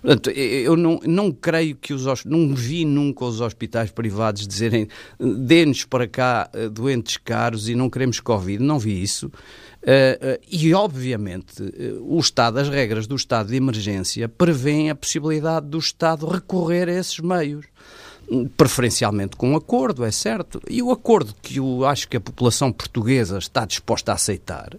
[0.00, 4.88] Portanto, eu não, não creio que os não vi nunca os hospitais privados dizerem
[5.18, 8.62] dê-nos para cá eh, doentes caros e não queremos Covid.
[8.62, 9.30] Não vi isso.
[9.82, 14.94] Uh, uh, e, obviamente, uh, o Estado, as regras do estado de emergência prevêem a
[14.94, 17.64] possibilidade do Estado recorrer a esses meios
[18.56, 20.60] preferencialmente com um acordo, é certo.
[20.68, 24.76] E o acordo que eu acho que a população portuguesa está disposta a aceitar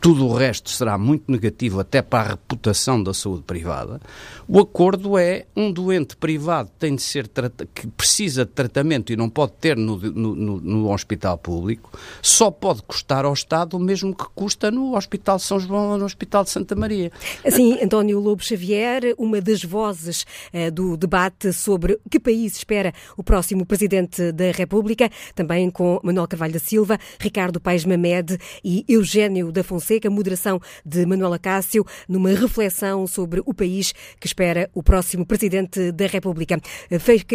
[0.00, 4.00] tudo o resto será muito negativo até para a reputação da saúde privada.
[4.46, 7.28] O acordo é um doente privado tem de ser
[7.74, 11.90] que precisa de tratamento e não pode ter no, no, no, hospital público,
[12.22, 16.04] só pode custar ao Estado o mesmo que custa no Hospital São João ou no
[16.04, 17.10] Hospital de Santa Maria.
[17.44, 23.22] Assim, António Lobo Xavier, uma das vozes uh, do debate sobre que país espera o
[23.22, 29.50] próximo Presidente da República, também com Manuel Carvalho da Silva, Ricardo Paes Mamed e Eugênio
[29.52, 34.82] da Fonseca Fonseca, moderação de Manuela Cássio, numa reflexão sobre o país que espera o
[34.82, 36.60] próximo Presidente da República.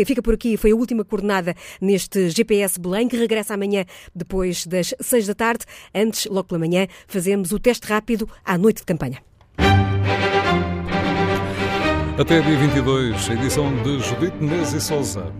[0.05, 4.93] Fica por aqui, foi a última coordenada neste GPS Belém, que regressa amanhã depois das
[5.01, 5.65] seis da tarde.
[5.95, 9.17] Antes, logo pela manhã, fazemos o teste rápido à noite de campanha.
[12.19, 15.33] Até dia 22, edição de Judite Neves e Souza.